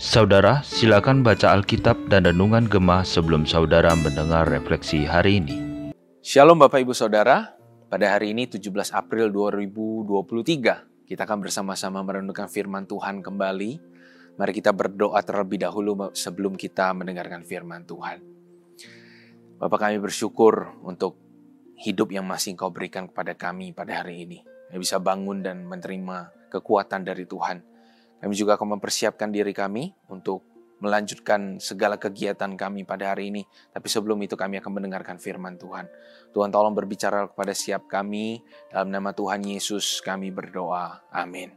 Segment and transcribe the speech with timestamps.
[0.00, 5.56] Saudara, silakan baca Alkitab dan Renungan Gemah sebelum saudara mendengar refleksi hari ini.
[6.24, 7.52] Shalom Bapak Ibu Saudara,
[7.92, 13.72] pada hari ini 17 April 2023, kita akan bersama-sama merenungkan firman Tuhan kembali.
[14.40, 18.24] Mari kita berdoa terlebih dahulu sebelum kita mendengarkan firman Tuhan.
[19.60, 21.20] Bapak kami bersyukur untuk
[21.76, 24.40] hidup yang masih Engkau berikan kepada kami pada hari ini.
[24.74, 27.70] Bisa bangun dan menerima kekuatan dari Tuhan
[28.20, 30.44] kami juga akan mempersiapkan diri kami untuk
[30.80, 33.42] melanjutkan segala kegiatan kami pada hari ini.
[33.72, 35.88] Tapi sebelum itu kami akan mendengarkan firman Tuhan.
[36.36, 38.44] Tuhan tolong berbicara kepada siap kami.
[38.68, 41.00] Dalam nama Tuhan Yesus kami berdoa.
[41.12, 41.56] Amin.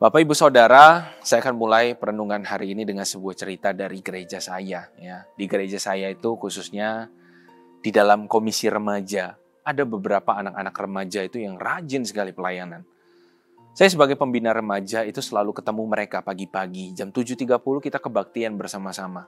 [0.00, 4.88] Bapak Ibu Saudara, saya akan mulai perenungan hari ini dengan sebuah cerita dari gereja saya.
[5.00, 7.08] Ya, Di gereja saya itu khususnya
[7.84, 12.84] di dalam komisi remaja, ada beberapa anak-anak remaja itu yang rajin sekali pelayanan.
[13.74, 16.94] Saya sebagai pembina remaja itu selalu ketemu mereka pagi-pagi.
[16.94, 19.26] Jam 7.30 kita kebaktian bersama-sama.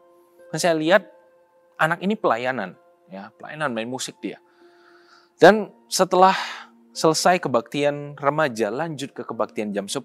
[0.55, 1.03] Dan saya lihat
[1.81, 2.79] anak ini pelayanan.
[3.11, 4.39] ya Pelayanan main musik dia.
[5.43, 6.39] Dan setelah
[6.95, 10.01] selesai kebaktian remaja, lanjut ke kebaktian jam 10,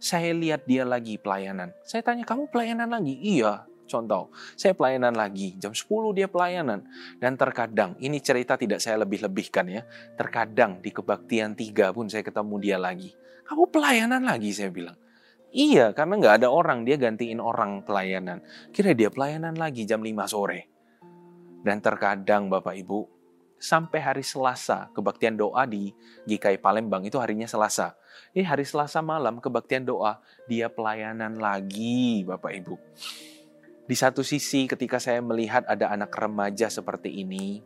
[0.00, 1.70] saya lihat dia lagi pelayanan.
[1.84, 3.14] Saya tanya, kamu pelayanan lagi?
[3.20, 4.28] Iya, contoh.
[4.54, 6.84] Saya pelayanan lagi, jam 10 dia pelayanan.
[7.16, 9.82] Dan terkadang, ini cerita tidak saya lebih-lebihkan ya,
[10.14, 13.16] terkadang di kebaktian tiga pun saya ketemu dia lagi
[13.48, 15.00] Kamu pelayanan lagi saya bilang.
[15.48, 18.44] Iya, karena nggak ada orang, dia gantiin orang pelayanan.
[18.68, 20.68] Kira dia pelayanan lagi jam 5 sore.
[21.64, 23.08] Dan terkadang Bapak Ibu,
[23.58, 25.90] sampai hari Selasa, kebaktian doa di
[26.28, 27.98] GKI Palembang itu harinya Selasa.
[28.32, 32.74] Ini hari Selasa malam, kebaktian doa, dia pelayanan lagi Bapak Ibu.
[33.88, 37.64] Di satu sisi ketika saya melihat ada anak remaja seperti ini,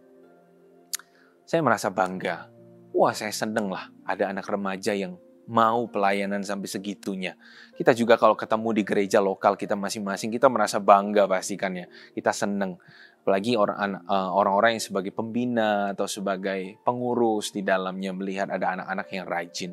[1.43, 2.47] saya merasa bangga.
[2.95, 5.19] Wah saya seneng lah ada anak remaja yang
[5.51, 7.35] mau pelayanan sampai segitunya.
[7.75, 11.91] Kita juga kalau ketemu di gereja lokal kita masing-masing, kita merasa bangga pastikan ya.
[12.15, 12.79] Kita seneng.
[13.27, 19.27] Apalagi eh, orang-orang yang sebagai pembina atau sebagai pengurus di dalamnya melihat ada anak-anak yang
[19.27, 19.73] rajin.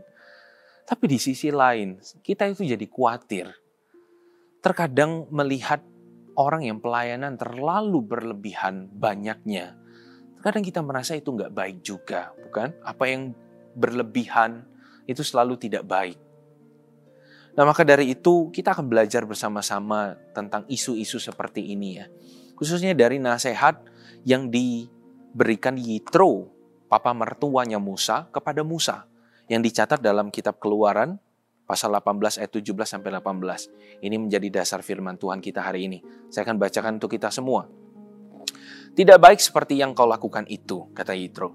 [0.89, 3.53] Tapi di sisi lain, kita itu jadi khawatir.
[4.65, 5.85] Terkadang melihat
[6.39, 9.75] orang yang pelayanan terlalu berlebihan banyaknya.
[10.39, 12.71] Terkadang kita merasa itu nggak baik juga, bukan?
[12.79, 13.35] Apa yang
[13.75, 14.63] berlebihan
[15.03, 16.15] itu selalu tidak baik.
[17.59, 22.07] Nah, maka dari itu kita akan belajar bersama-sama tentang isu-isu seperti ini ya.
[22.55, 23.83] Khususnya dari nasihat
[24.23, 26.47] yang diberikan Yitro,
[26.87, 29.11] papa mertuanya Musa kepada Musa
[29.51, 31.19] yang dicatat dalam kitab Keluaran
[31.69, 34.01] pasal 18 ayat 17 sampai 18.
[34.01, 36.01] Ini menjadi dasar firman Tuhan kita hari ini.
[36.33, 37.69] Saya akan bacakan untuk kita semua.
[38.97, 41.53] Tidak baik seperti yang kau lakukan itu, kata Yitro.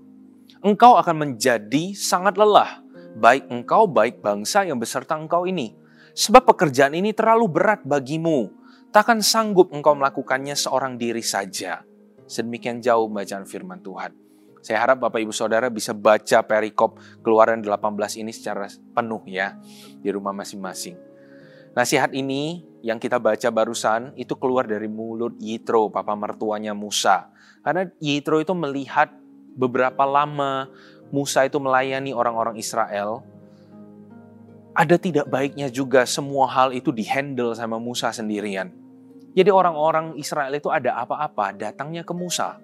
[0.63, 5.73] Engkau akan menjadi sangat lelah baik engkau, baik bangsa yang beserta engkau ini.
[6.15, 8.51] Sebab pekerjaan ini terlalu berat bagimu.
[8.95, 11.83] Takkan sanggup engkau melakukannya seorang diri saja.
[12.31, 14.24] Sedemikian jauh bacaan firman Tuhan.
[14.65, 18.65] Saya harap Bapak Ibu Saudara bisa baca perikop keluaran 18 ini secara
[18.97, 19.61] penuh ya
[20.01, 20.97] di rumah masing-masing.
[21.77, 27.29] Nasihat ini yang kita baca barusan itu keluar dari mulut Yitro, papa mertuanya Musa.
[27.61, 29.13] Karena Yitro itu melihat
[29.53, 30.73] beberapa lama
[31.13, 33.21] Musa itu melayani orang-orang Israel,
[34.73, 38.73] ada tidak baiknya juga semua hal itu dihandle sama Musa sendirian.
[39.37, 42.64] Jadi orang-orang Israel itu ada apa-apa datangnya ke Musa.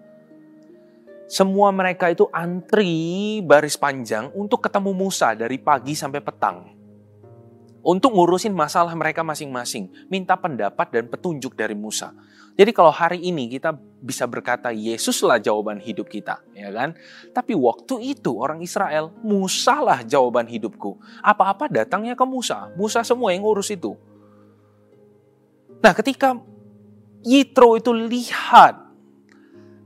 [1.31, 6.59] Semua mereka itu antri baris panjang untuk ketemu Musa dari pagi sampai petang.
[7.87, 12.11] Untuk ngurusin masalah mereka masing-masing, minta pendapat dan petunjuk dari Musa.
[12.59, 13.71] Jadi kalau hari ini kita
[14.03, 16.99] bisa berkata Yesuslah jawaban hidup kita, ya kan?
[17.31, 20.99] Tapi waktu itu orang Israel, Musa lah jawaban hidupku.
[21.23, 22.75] Apa-apa datangnya ke Musa.
[22.75, 23.95] Musa semua yang urus itu.
[25.79, 26.35] Nah, ketika
[27.23, 28.83] Yitro itu lihat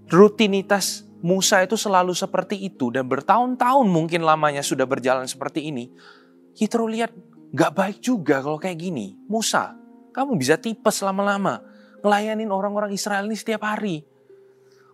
[0.09, 5.89] rutinitas Musa itu selalu seperti itu dan bertahun-tahun mungkin lamanya sudah berjalan seperti ini.
[6.53, 7.17] Yitro lihat
[7.57, 9.17] gak baik juga kalau kayak gini.
[9.25, 9.73] Musa,
[10.13, 11.65] kamu bisa tipes lama-lama
[12.05, 14.05] ngelayanin orang-orang Israel ini setiap hari.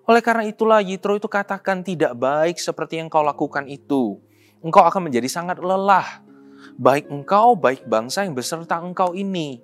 [0.07, 4.23] Oleh karena itulah Yitro itu katakan tidak baik seperti yang kau lakukan itu.
[4.63, 6.23] Engkau akan menjadi sangat lelah.
[6.79, 9.59] Baik engkau, baik bangsa yang beserta engkau ini.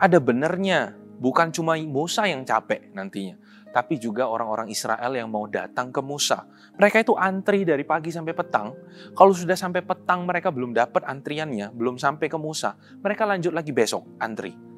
[0.00, 3.36] Ada benarnya, bukan cuma Musa yang capek nantinya.
[3.70, 6.42] Tapi juga orang-orang Israel yang mau datang ke Musa.
[6.74, 8.74] Mereka itu antri dari pagi sampai petang.
[9.14, 12.74] Kalau sudah sampai petang mereka belum dapat antriannya, belum sampai ke Musa.
[12.74, 14.70] Mereka lanjut lagi besok antri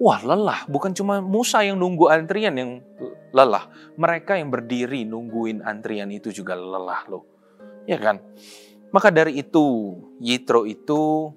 [0.00, 2.80] Wah lelah, bukan cuma Musa yang nunggu antrian yang
[3.36, 3.68] lelah.
[4.00, 7.28] Mereka yang berdiri nungguin antrian itu juga lelah loh.
[7.84, 8.16] Ya kan?
[8.96, 11.28] Maka dari itu, Yitro itu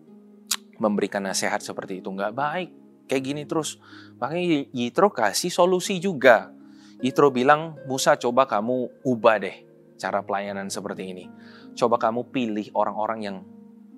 [0.80, 2.08] memberikan nasihat seperti itu.
[2.08, 2.70] Nggak baik.
[3.04, 3.84] Kayak gini terus.
[4.24, 6.56] Makanya Yitro kasih solusi juga.
[7.04, 9.56] Yitro bilang, Musa coba kamu ubah deh
[10.00, 11.28] cara pelayanan seperti ini.
[11.76, 13.38] Coba kamu pilih orang-orang yang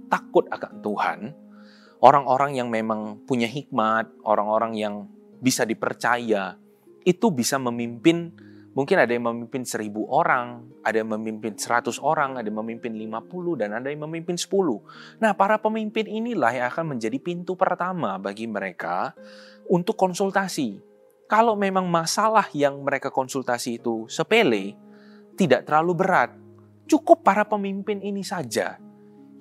[0.10, 1.20] takut akan Tuhan,
[2.02, 5.06] orang-orang yang memang punya hikmat, orang-orang yang
[5.38, 6.58] bisa dipercaya,
[7.06, 8.34] itu bisa memimpin
[8.76, 13.24] Mungkin ada yang memimpin seribu orang, ada yang memimpin seratus orang, ada yang memimpin lima
[13.24, 14.84] puluh, dan ada yang memimpin sepuluh.
[15.24, 19.16] Nah, para pemimpin inilah yang akan menjadi pintu pertama bagi mereka
[19.72, 20.84] untuk konsultasi.
[21.26, 24.78] Kalau memang masalah yang mereka konsultasi itu sepele,
[25.34, 26.38] tidak terlalu berat,
[26.86, 28.78] cukup para pemimpin ini saja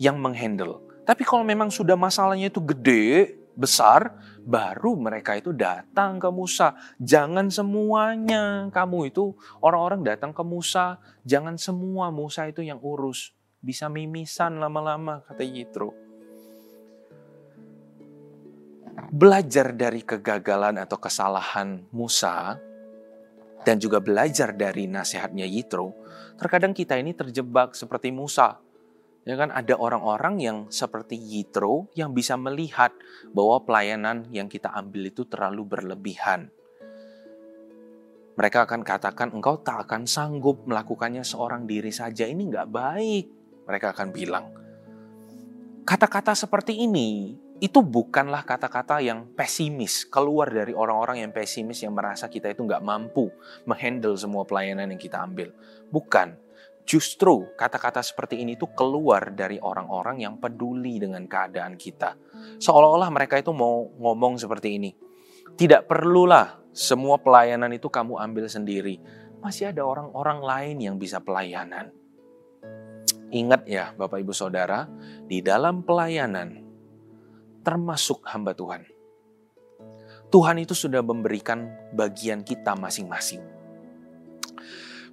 [0.01, 0.81] yang menghandle.
[1.05, 6.73] Tapi kalau memang sudah masalahnya itu gede, besar, baru mereka itu datang ke Musa.
[6.97, 13.37] Jangan semuanya kamu itu orang-orang datang ke Musa, jangan semua Musa itu yang urus.
[13.65, 16.04] Bisa mimisan lama-lama, kata Yitro.
[19.15, 22.59] Belajar dari kegagalan atau kesalahan Musa,
[23.65, 25.95] dan juga belajar dari nasihatnya Yitro,
[26.37, 28.65] terkadang kita ini terjebak seperti Musa
[29.25, 32.93] Ya kan ada orang-orang yang seperti Yitro yang bisa melihat
[33.33, 36.53] bahwa pelayanan yang kita ambil itu terlalu berlebihan.
[38.37, 42.29] Mereka akan katakan engkau tak akan sanggup melakukannya seorang diri saja.
[42.29, 43.25] Ini nggak baik.
[43.65, 44.47] Mereka akan bilang.
[45.89, 52.27] Kata-kata seperti ini itu bukanlah kata-kata yang pesimis, keluar dari orang-orang yang pesimis yang merasa
[52.27, 53.31] kita itu nggak mampu
[53.65, 55.55] menghandle semua pelayanan yang kita ambil.
[55.89, 56.45] Bukan,
[56.85, 62.13] Justru kata-kata seperti ini tuh keluar dari orang-orang yang peduli dengan keadaan kita.
[62.61, 64.93] Seolah-olah mereka itu mau ngomong seperti ini.
[65.57, 69.01] Tidak perlulah semua pelayanan itu kamu ambil sendiri.
[69.41, 71.89] Masih ada orang-orang lain yang bisa pelayanan.
[73.33, 74.85] Ingat ya Bapak Ibu Saudara,
[75.25, 76.64] di dalam pelayanan
[77.65, 78.85] termasuk hamba Tuhan.
[80.29, 83.55] Tuhan itu sudah memberikan bagian kita masing-masing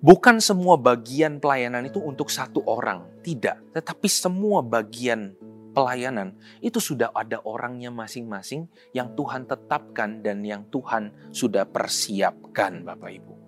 [0.01, 3.61] Bukan semua bagian pelayanan itu untuk satu orang, tidak.
[3.69, 5.37] Tetapi semua bagian
[5.77, 8.65] pelayanan itu sudah ada orangnya masing-masing
[8.97, 13.40] yang Tuhan tetapkan dan yang Tuhan sudah persiapkan Bapak Ibu.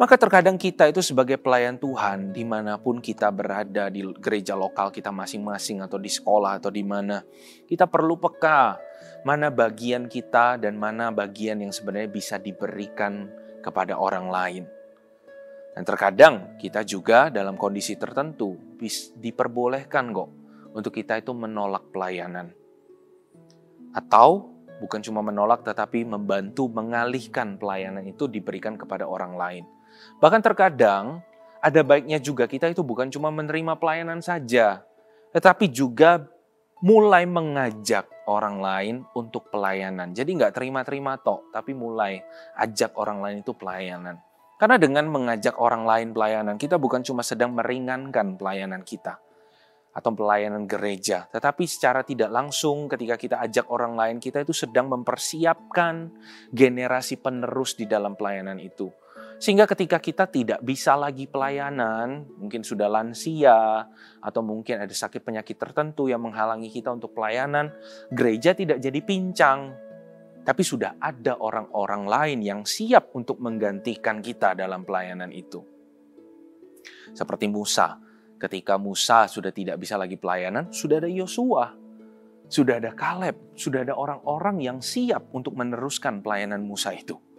[0.00, 4.88] Maka terkadang kita itu sebagai pelayan Tuhan di mana pun kita berada di gereja lokal
[4.88, 7.20] kita masing-masing atau di sekolah atau di mana.
[7.68, 8.80] Kita perlu peka
[9.28, 13.28] mana bagian kita dan mana bagian yang sebenarnya bisa diberikan
[13.60, 14.64] kepada orang lain.
[15.76, 18.56] Dan terkadang kita juga dalam kondisi tertentu
[19.20, 20.30] diperbolehkan kok
[20.72, 22.48] untuk kita itu menolak pelayanan.
[23.92, 24.48] Atau
[24.80, 29.66] bukan cuma menolak tetapi membantu mengalihkan pelayanan itu diberikan kepada orang lain.
[30.18, 31.24] Bahkan terkadang
[31.60, 34.80] ada baiknya juga kita itu bukan cuma menerima pelayanan saja,
[35.36, 36.24] tetapi juga
[36.80, 40.16] mulai mengajak orang lain untuk pelayanan.
[40.16, 42.24] Jadi nggak terima-terima tok, tapi mulai
[42.56, 44.16] ajak orang lain itu pelayanan.
[44.56, 49.20] Karena dengan mengajak orang lain pelayanan, kita bukan cuma sedang meringankan pelayanan kita
[49.90, 54.86] atau pelayanan gereja, tetapi secara tidak langsung ketika kita ajak orang lain, kita itu sedang
[54.86, 56.14] mempersiapkan
[56.54, 58.86] generasi penerus di dalam pelayanan itu.
[59.40, 63.88] Sehingga ketika kita tidak bisa lagi pelayanan, mungkin sudah lansia,
[64.20, 67.72] atau mungkin ada sakit penyakit tertentu yang menghalangi kita untuk pelayanan,
[68.12, 69.72] gereja tidak jadi pincang,
[70.44, 75.64] tapi sudah ada orang-orang lain yang siap untuk menggantikan kita dalam pelayanan itu.
[77.16, 77.96] Seperti Musa,
[78.36, 81.72] ketika Musa sudah tidak bisa lagi pelayanan, sudah ada Yosua,
[82.44, 87.29] sudah ada Kaleb, sudah ada orang-orang yang siap untuk meneruskan pelayanan Musa itu.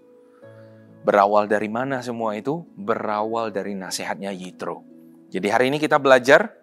[1.02, 2.62] Berawal dari mana semua itu?
[2.78, 4.86] Berawal dari nasihatnya Yitro.
[5.34, 6.54] Jadi hari ini kita belajar,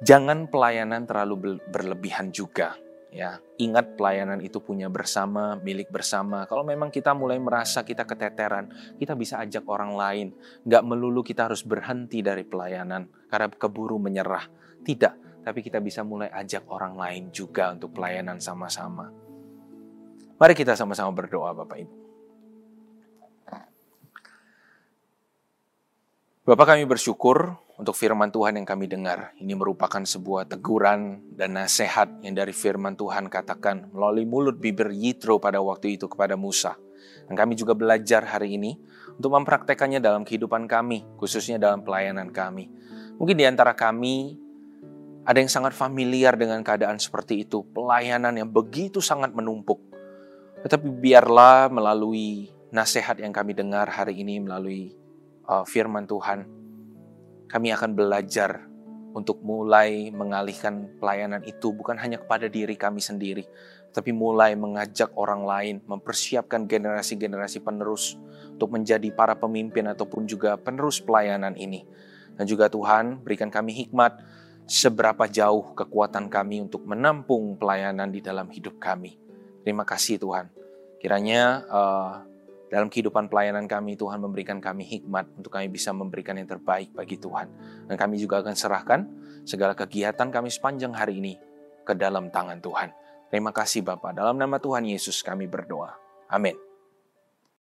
[0.00, 2.72] jangan pelayanan terlalu berlebihan juga
[3.12, 3.36] ya.
[3.60, 6.48] Ingat pelayanan itu punya bersama milik bersama.
[6.48, 10.28] Kalau memang kita mulai merasa kita keteteran kita bisa ajak orang lain.
[10.64, 14.48] Nggak melulu kita harus berhenti dari pelayanan karena keburu menyerah.
[14.80, 19.12] Tidak tapi kita bisa mulai ajak orang lain juga untuk pelayanan sama-sama.
[20.40, 22.03] Mari kita sama-sama berdoa Bapak Ibu
[26.44, 29.32] Bapak kami bersyukur untuk firman Tuhan yang kami dengar.
[29.40, 35.40] Ini merupakan sebuah teguran dan nasihat yang dari firman Tuhan katakan melalui mulut bibir Yitro
[35.40, 36.76] pada waktu itu kepada Musa.
[37.24, 38.76] Dan kami juga belajar hari ini
[39.16, 42.68] untuk mempraktekannya dalam kehidupan kami, khususnya dalam pelayanan kami.
[43.16, 44.36] Mungkin di antara kami
[45.24, 49.80] ada yang sangat familiar dengan keadaan seperti itu, pelayanan yang begitu sangat menumpuk.
[50.60, 55.03] Tetapi biarlah melalui nasihat yang kami dengar hari ini melalui
[55.48, 56.46] uh, firman Tuhan,
[57.48, 58.66] kami akan belajar
[59.14, 63.46] untuk mulai mengalihkan pelayanan itu bukan hanya kepada diri kami sendiri,
[63.94, 68.18] tapi mulai mengajak orang lain, mempersiapkan generasi-generasi penerus
[68.58, 71.86] untuk menjadi para pemimpin ataupun juga penerus pelayanan ini.
[72.34, 74.18] Dan juga Tuhan berikan kami hikmat
[74.66, 79.14] seberapa jauh kekuatan kami untuk menampung pelayanan di dalam hidup kami.
[79.62, 80.50] Terima kasih Tuhan.
[80.98, 82.12] Kiranya uh,
[82.74, 87.22] dalam kehidupan pelayanan kami Tuhan memberikan kami hikmat untuk kami bisa memberikan yang terbaik bagi
[87.22, 87.46] Tuhan.
[87.86, 89.00] Dan kami juga akan serahkan
[89.46, 91.38] segala kegiatan kami sepanjang hari ini
[91.86, 92.90] ke dalam tangan Tuhan.
[93.30, 94.18] Terima kasih Bapak.
[94.18, 95.94] Dalam nama Tuhan Yesus kami berdoa.
[96.26, 96.73] Amin.